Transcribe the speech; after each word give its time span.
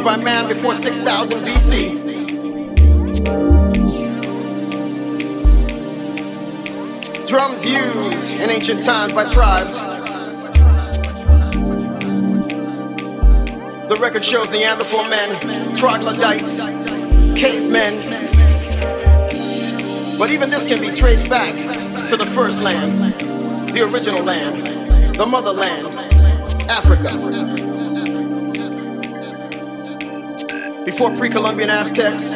used 0.00 0.18
by 0.18 0.24
man 0.24 0.48
before 0.48 0.74
6000 0.74 1.38
BC. 1.38 2.08
Drums 7.28 7.64
used 7.64 8.32
in 8.40 8.50
ancient 8.50 8.82
times 8.82 9.12
by 9.12 9.24
tribes. 9.28 9.78
The 13.88 13.96
record 14.00 14.24
shows 14.24 14.50
Neanderthal 14.50 15.04
men, 15.04 15.74
troglodytes, 15.76 16.60
cavemen. 17.38 17.94
But 20.18 20.30
even 20.30 20.50
this 20.50 20.64
can 20.64 20.80
be 20.80 20.94
traced 20.94 21.28
back 21.28 21.54
to 22.08 22.16
the 22.16 22.26
first 22.26 22.62
land, 22.62 23.14
the 23.74 23.82
original 23.82 24.22
land, 24.22 24.66
the 25.16 25.26
motherland, 25.26 25.86
Africa. 26.70 27.59
Before 30.84 31.14
pre 31.14 31.28
Columbian 31.28 31.68
Aztecs, 31.68 32.34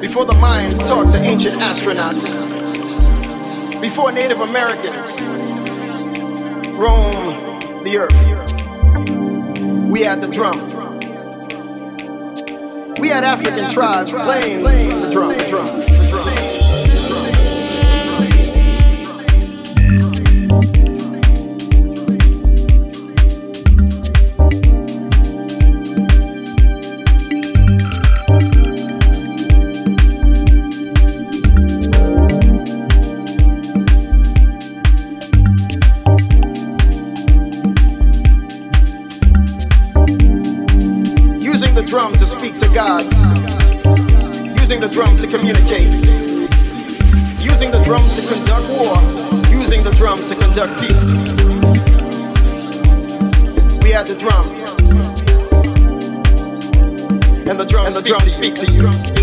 before 0.00 0.24
the 0.24 0.32
Mayans 0.34 0.86
talked 0.86 1.12
to 1.12 1.18
ancient 1.18 1.54
astronauts, 1.60 2.30
before 3.80 4.10
Native 4.10 4.40
Americans 4.40 5.20
roam 6.72 7.84
the 7.84 7.98
earth, 7.98 9.88
we 9.88 10.00
had 10.02 10.20
the 10.20 10.28
drum. 10.28 10.58
We 13.00 13.08
had 13.08 13.22
African 13.24 13.70
tribes 13.70 14.10
playing 14.10 14.62
the 14.62 15.10
drum. 15.10 15.32
Drum. 15.48 15.91
To 45.22 45.28
communicate. 45.28 45.86
Using 47.40 47.70
the 47.70 47.80
drums 47.84 48.16
to 48.16 48.22
conduct 48.22 48.68
war. 48.70 48.96
Using 49.52 49.84
the 49.84 49.92
drums 49.92 50.28
to 50.30 50.34
conduct 50.34 50.80
peace. 50.80 51.12
We 53.84 53.90
had 53.90 54.08
the 54.08 54.16
drum. 54.16 54.48
And 57.48 57.60
the 57.60 57.64
drums, 57.64 57.94
and 57.94 58.04
the 58.04 58.08
drums 58.08 58.32
speak 58.32 58.56
to 58.56 58.66
you. 58.72 59.21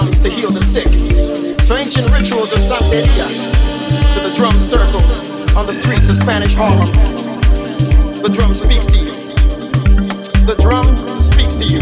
Drums 0.00 0.20
to 0.20 0.30
heal 0.30 0.50
the 0.50 0.60
sick, 0.60 0.86
to 0.86 1.76
ancient 1.76 2.08
rituals 2.10 2.52
of 2.54 2.58
Santeria, 2.58 3.28
to 4.14 4.20
the 4.20 4.32
drum 4.34 4.58
circles 4.58 5.20
on 5.54 5.66
the 5.66 5.74
streets 5.74 6.08
of 6.08 6.16
Spanish 6.16 6.54
Harlem. 6.54 6.88
The 8.22 8.30
drum 8.32 8.54
speaks 8.54 8.86
to 8.86 8.96
you. 8.96 9.12
The 10.46 10.56
drum 10.56 10.86
speaks 11.20 11.56
to 11.56 11.66
you. 11.66 11.80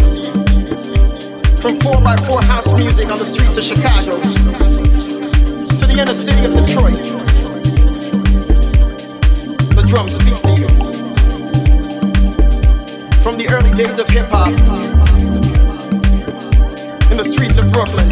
From 1.62 1.78
4x4 1.78 2.42
house 2.42 2.72
music 2.72 3.08
on 3.08 3.20
the 3.20 3.24
streets 3.24 3.56
of 3.56 3.62
Chicago 3.62 4.18
to 5.78 5.86
the 5.86 5.98
inner 6.00 6.14
city 6.14 6.44
of 6.44 6.54
Detroit 6.54 6.98
the 9.78 9.86
drum 9.86 10.10
speaks 10.10 10.42
to 10.42 10.50
you. 10.58 10.66
From 13.22 13.38
the 13.38 13.46
early 13.52 13.72
days 13.76 14.00
of 14.00 14.08
hip 14.08 14.26
hop, 14.28 14.87
the 17.18 17.24
streets 17.24 17.58
of 17.58 17.72
Brooklyn, 17.72 18.08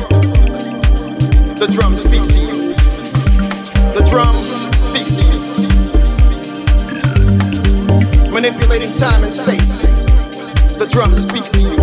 the 1.60 1.68
drum 1.70 1.94
speaks 1.94 2.26
to 2.26 2.40
you. 2.40 2.74
The 3.94 4.04
drum 4.10 4.34
speaks 4.74 5.14
to 5.14 5.22
you. 5.22 5.38
Manipulating 8.32 8.92
time 8.94 9.22
and 9.22 9.32
space, 9.32 9.82
the 10.76 10.88
drum 10.90 11.14
speaks 11.14 11.52
to 11.52 11.60
you. 11.60 11.76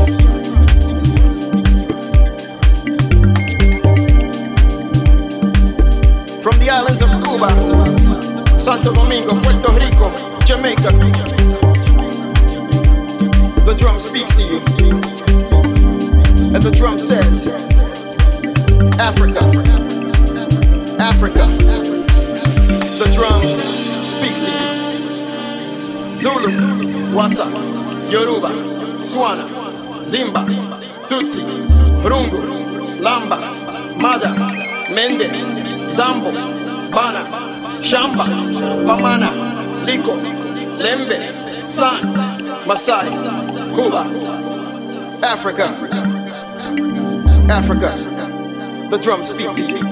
From 6.41 6.59
the 6.59 6.69
islands 6.69 7.01
of 7.01 7.09
Cuba, 7.23 8.59
Santo 8.59 8.93
Domingo, 8.93 9.39
Puerto 9.41 9.71
Rico, 9.79 10.11
Jamaica. 10.45 10.91
The 13.63 13.75
drum 13.77 13.97
speaks 14.01 14.35
to 14.35 14.43
you. 14.43 15.22
And 16.53 16.61
the 16.61 16.69
drum 16.69 16.99
says, 16.99 17.47
Africa, 18.99 19.43
Africa. 21.01 21.47
The 22.99 23.09
drum 23.15 23.41
speaks 23.99 24.41
to 24.41 24.51
you. 24.51 24.73
Zulu, 26.21 27.15
Wasa, 27.15 27.45
Yoruba, 28.11 28.49
Swana, 29.01 29.43
Zimba, 30.03 30.45
Tutsi, 31.07 31.41
Rungu, 32.03 32.99
Lamba, 33.01 33.37
Mada, 33.99 34.29
Mende, 34.93 35.27
Zambo, 35.91 36.31
Bana, 36.91 37.25
Shamba, 37.81 38.25
Bamana, 38.85 39.31
Liko, 39.87 40.15
Lembe, 40.77 41.67
San, 41.67 42.03
Masai, 42.67 43.09
Cuba, 43.73 44.05
Africa, 45.23 46.22
Africa. 47.49 47.95
The 48.89 48.97
drum 48.97 49.23
speak 49.23 49.53
to 49.53 49.61
you. 49.61 49.83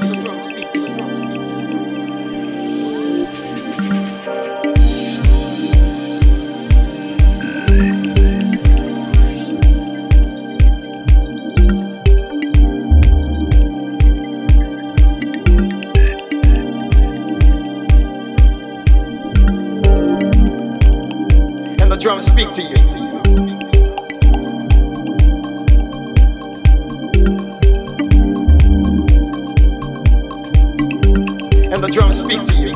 Drums 22.02 22.26
speak 22.26 22.52
to 22.52 22.64
you. 22.64 23.01
Drums 31.92 32.20
speak 32.20 32.42
to 32.46 32.54
you. 32.54 32.71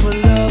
for 0.00 0.10
love. 0.12 0.43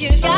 you 0.00 0.29